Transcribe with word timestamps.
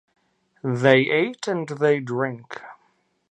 They 0.63 1.01
ate 1.01 1.47
and 1.47 1.67
they 1.69 1.99
drank. 1.99 2.59